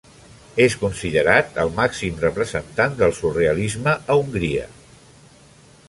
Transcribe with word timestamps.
És 0.63 0.75
considerat 0.83 1.59
el 1.65 1.69
màxim 1.75 2.17
representant 2.23 2.97
del 3.03 3.15
surrealisme 3.21 3.95
a 4.15 4.21
Hongria. 4.23 4.69